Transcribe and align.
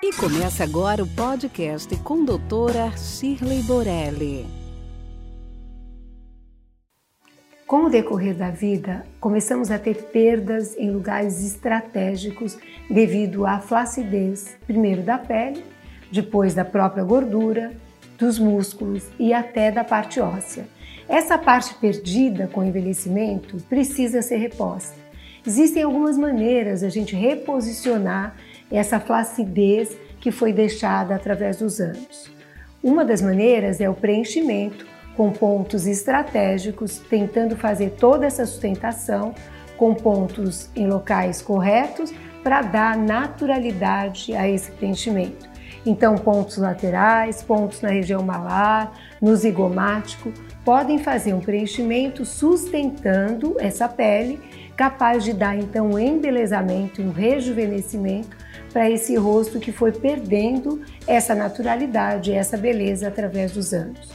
E 0.00 0.12
começa 0.12 0.62
agora 0.62 1.02
o 1.02 1.06
podcast 1.08 1.94
com 2.04 2.24
doutora 2.24 2.96
Shirley 2.96 3.64
Borelli. 3.64 4.46
Com 7.66 7.86
o 7.86 7.90
decorrer 7.90 8.36
da 8.36 8.48
vida, 8.48 9.04
começamos 9.18 9.72
a 9.72 9.78
ter 9.78 10.04
perdas 10.04 10.76
em 10.76 10.92
lugares 10.92 11.44
estratégicos 11.44 12.56
devido 12.88 13.44
à 13.44 13.58
flacidez, 13.58 14.56
primeiro 14.68 15.02
da 15.02 15.18
pele, 15.18 15.64
depois 16.12 16.54
da 16.54 16.64
própria 16.64 17.02
gordura, 17.02 17.72
dos 18.16 18.38
músculos 18.38 19.02
e 19.18 19.32
até 19.32 19.72
da 19.72 19.82
parte 19.82 20.20
óssea. 20.20 20.68
Essa 21.08 21.36
parte 21.36 21.74
perdida 21.74 22.46
com 22.46 22.60
o 22.60 22.64
envelhecimento 22.64 23.56
precisa 23.68 24.22
ser 24.22 24.36
reposta. 24.36 24.94
Existem 25.44 25.82
algumas 25.82 26.16
maneiras 26.16 26.84
a 26.84 26.88
gente 26.88 27.16
reposicionar 27.16 28.36
essa 28.70 29.00
flacidez 29.00 29.96
que 30.20 30.30
foi 30.30 30.52
deixada 30.52 31.14
através 31.14 31.58
dos 31.58 31.80
anos. 31.80 32.30
Uma 32.82 33.04
das 33.04 33.20
maneiras 33.20 33.80
é 33.80 33.88
o 33.88 33.94
preenchimento 33.94 34.86
com 35.16 35.32
pontos 35.32 35.86
estratégicos, 35.86 36.98
tentando 36.98 37.56
fazer 37.56 37.90
toda 37.98 38.26
essa 38.26 38.46
sustentação 38.46 39.34
com 39.76 39.92
pontos 39.94 40.70
em 40.76 40.86
locais 40.86 41.42
corretos 41.42 42.12
para 42.42 42.62
dar 42.62 42.96
naturalidade 42.96 44.34
a 44.34 44.48
esse 44.48 44.70
preenchimento. 44.70 45.48
Então, 45.84 46.16
pontos 46.16 46.56
laterais, 46.56 47.42
pontos 47.42 47.80
na 47.80 47.88
região 47.88 48.22
malar, 48.22 48.92
no 49.20 49.34
zigomático, 49.34 50.32
podem 50.64 50.98
fazer 50.98 51.32
um 51.32 51.40
preenchimento 51.40 52.24
sustentando 52.24 53.56
essa 53.58 53.88
pele, 53.88 54.40
capaz 54.76 55.24
de 55.24 55.32
dar 55.32 55.56
então 55.56 55.92
um 55.92 55.98
embelezamento, 55.98 57.02
um 57.02 57.10
rejuvenescimento 57.10 58.36
para 58.78 58.88
esse 58.88 59.16
rosto 59.16 59.58
que 59.58 59.72
foi 59.72 59.90
perdendo 59.90 60.82
essa 61.04 61.34
naturalidade, 61.34 62.32
essa 62.32 62.56
beleza 62.56 63.08
através 63.08 63.50
dos 63.50 63.74
anos. 63.74 64.08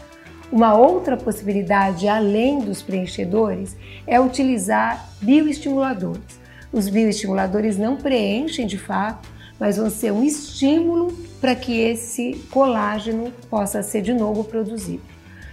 Uma 0.50 0.74
outra 0.74 1.18
possibilidade, 1.18 2.08
além 2.08 2.60
dos 2.60 2.82
preenchedores, 2.82 3.76
é 4.08 4.22
utilizar 4.22 5.06
bioestimuladores. 5.22 6.40
Os 6.72 6.88
bioestimuladores 6.88 7.78
não 7.78 7.98
preenchem 7.98 8.66
de 8.66 8.78
fato, 8.78 9.28
mas 9.60 9.76
vão 9.76 9.90
ser 9.90 10.14
um 10.14 10.24
estímulo 10.24 11.12
para 11.42 11.56
que 11.56 11.82
esse 11.82 12.42
colágeno 12.50 13.34
possa 13.50 13.84
ser 13.84 14.02
de 14.02 14.14
novo 14.14 14.46
produzido. 14.46 15.04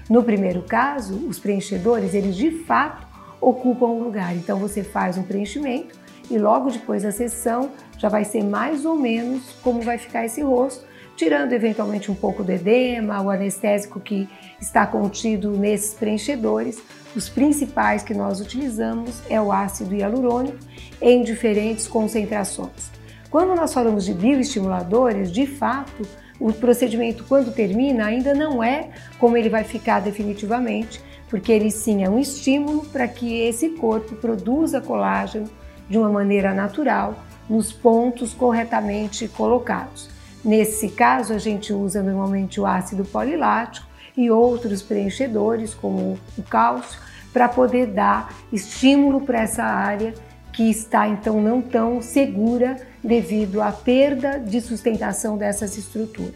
No 0.09 0.23
primeiro 0.23 0.63
caso, 0.63 1.17
os 1.27 1.41
preenchedores, 1.41 2.15
eles 2.15 2.37
de 2.37 2.53
fato 2.63 3.09
ocupam 3.41 3.87
um 3.87 4.05
lugar. 4.05 4.37
Então 4.37 4.57
você 4.57 4.85
faz 4.85 5.19
um 5.19 5.25
preenchimento 5.25 5.99
e 6.31 6.39
logo 6.39 6.71
depois 6.71 7.03
da 7.03 7.11
sessão 7.11 7.71
já 7.99 8.09
vai 8.09 8.25
ser 8.25 8.45
mais 8.45 8.85
ou 8.85 8.97
menos 8.97 9.43
como 9.63 9.83
vai 9.83 9.99
ficar 9.99 10.25
esse 10.25 10.41
rosto, 10.41 10.85
tirando 11.17 11.53
eventualmente 11.53 12.11
um 12.11 12.15
pouco 12.15 12.43
do 12.43 12.51
edema, 12.51 13.21
o 13.21 13.29
anestésico 13.29 14.01
que 14.01 14.29
está 14.61 14.87
contido 14.87 15.51
nesses 15.51 15.93
preenchedores. 15.93 16.81
Os 17.15 17.29
principais 17.29 18.03
que 18.03 18.15
nós 18.15 18.41
utilizamos 18.41 19.21
é 19.29 19.41
o 19.41 19.53
ácido 19.53 19.95
hialurônico 19.95 20.59
em 21.03 21.23
diferentes 21.23 21.87
concentrações. 21.89 22.91
Quando 23.31 23.55
nós 23.55 23.75
falamos 23.75 24.05
de 24.05 24.15
bioestimuladores, 24.15 25.31
de 25.31 25.47
fato, 25.47 26.07
o 26.39 26.53
procedimento, 26.53 27.25
quando 27.25 27.53
termina, 27.53 28.07
ainda 28.07 28.33
não 28.33 28.63
é 28.63 28.89
como 29.19 29.37
ele 29.37 29.49
vai 29.49 29.63
ficar 29.63 30.01
definitivamente, 30.01 31.01
porque 31.29 31.53
ele 31.53 31.71
sim 31.71 32.03
é 32.03 32.09
um 32.09 32.19
estímulo 32.19 32.87
para 32.87 33.07
que 33.07 33.41
esse 33.43 33.71
corpo 33.71 34.17
produza 34.17 34.81
colágeno 34.81 35.49
de 35.91 35.99
uma 35.99 36.09
maneira 36.09 36.55
natural 36.55 37.17
nos 37.49 37.73
pontos 37.73 38.33
corretamente 38.33 39.27
colocados. 39.27 40.09
Nesse 40.45 40.89
caso, 40.89 41.35
a 41.35 41.39
gente 41.39 41.73
usa 41.73 42.01
normalmente 42.03 42.61
o 42.61 42.65
ácido 42.65 43.05
polilático 43.05 43.87
e 44.17 44.31
outros 44.31 44.81
preenchedores, 44.81 45.75
como 45.75 46.17
o 46.39 46.43
cálcio, 46.45 47.01
para 47.33 47.49
poder 47.49 47.89
dar 47.89 48.33
estímulo 48.53 49.21
para 49.21 49.43
essa 49.43 49.65
área 49.65 50.15
que 50.53 50.71
está 50.71 51.09
então 51.09 51.41
não 51.41 51.61
tão 51.61 52.01
segura 52.01 52.77
devido 53.03 53.61
à 53.61 53.73
perda 53.73 54.39
de 54.39 54.61
sustentação 54.61 55.37
dessas 55.37 55.77
estruturas. 55.77 56.35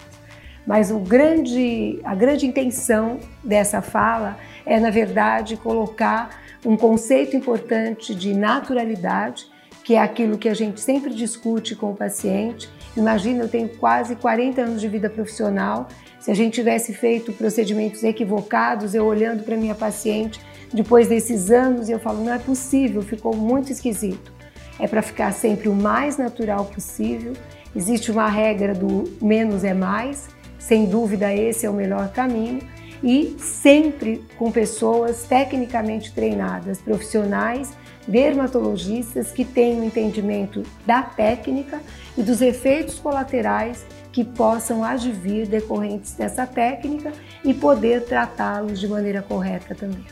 Mas 0.66 0.90
o 0.90 0.98
grande, 0.98 2.00
a 2.04 2.14
grande 2.14 2.46
intenção 2.46 3.18
dessa 3.42 3.82
fala 3.82 4.36
é, 4.64 4.80
na 4.80 4.90
verdade, 4.90 5.56
colocar 5.56 6.30
um 6.64 6.76
conceito 6.76 7.36
importante 7.36 8.14
de 8.14 8.32
naturalidade 8.32 9.46
que 9.84 9.94
é 9.94 10.00
aquilo 10.00 10.38
que 10.38 10.48
a 10.48 10.54
gente 10.54 10.80
sempre 10.80 11.12
discute 11.12 11.76
com 11.76 11.92
o 11.92 11.94
paciente. 11.94 12.70
Imagina, 12.96 13.44
eu 13.44 13.48
tenho 13.48 13.68
quase 13.68 14.16
40 14.16 14.62
anos 14.62 14.80
de 14.80 14.88
vida 14.88 15.10
profissional. 15.10 15.88
Se 16.18 16.30
a 16.30 16.34
gente 16.34 16.54
tivesse 16.54 16.94
feito 16.94 17.32
procedimentos 17.34 18.02
equivocados, 18.02 18.94
eu 18.94 19.04
olhando 19.04 19.44
para 19.44 19.56
minha 19.56 19.74
paciente 19.74 20.40
depois 20.72 21.06
desses 21.06 21.50
anos, 21.50 21.88
eu 21.88 22.00
falo, 22.00 22.24
não 22.24 22.32
é 22.32 22.38
possível, 22.38 23.02
ficou 23.02 23.36
muito 23.36 23.70
esquisito. 23.70 24.32
É 24.80 24.88
para 24.88 25.02
ficar 25.02 25.32
sempre 25.32 25.68
o 25.68 25.74
mais 25.74 26.16
natural 26.16 26.64
possível. 26.64 27.34
Existe 27.76 28.10
uma 28.10 28.28
regra 28.28 28.74
do 28.74 29.04
menos 29.20 29.62
é 29.64 29.74
mais, 29.74 30.28
sem 30.58 30.86
dúvida 30.86 31.32
esse 31.32 31.66
é 31.66 31.70
o 31.70 31.74
melhor 31.74 32.10
caminho 32.10 32.60
e 33.02 33.36
sempre 33.38 34.24
com 34.38 34.50
pessoas 34.50 35.24
tecnicamente 35.24 36.12
treinadas, 36.12 36.80
profissionais 36.80 37.72
dermatologistas 38.06 39.32
que 39.32 39.44
um 39.76 39.84
entendimento 39.84 40.62
da 40.86 41.02
técnica 41.02 41.80
e 42.16 42.22
dos 42.22 42.40
efeitos 42.40 42.98
colaterais 42.98 43.84
que 44.12 44.24
possam 44.24 44.84
advir 44.84 45.48
decorrentes 45.48 46.14
dessa 46.14 46.46
técnica 46.46 47.12
e 47.44 47.52
poder 47.52 48.04
tratá-los 48.04 48.78
de 48.78 48.86
maneira 48.86 49.22
correta 49.22 49.74
também. 49.74 50.04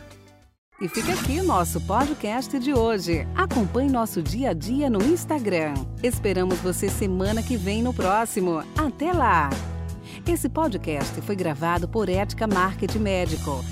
E 0.81 0.89
fica 0.89 1.13
aqui 1.13 1.39
o 1.39 1.45
nosso 1.45 1.81
podcast 1.83 2.59
de 2.59 2.75
hoje. 2.75 3.25
Acompanhe 3.37 3.89
nosso 3.89 4.21
dia 4.21 4.51
a 4.51 4.53
dia 4.53 4.91
no 4.91 5.01
Instagram. 5.01 5.75
Esperamos 6.03 6.59
você 6.59 6.89
semana 6.89 7.41
que 7.41 7.57
vem 7.57 7.85
no 7.85 7.95
próximo. 7.95 8.65
Até 8.77 9.13
lá! 9.13 9.49
Esse 10.27 10.49
podcast 10.49 11.21
foi 11.21 11.37
gravado 11.37 11.89
por 11.89 12.09
Ética 12.09 12.49
Marketing 12.49 12.99
Médico 12.99 13.65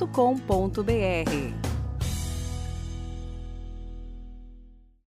www.eticacomh.com.br 0.00 1.69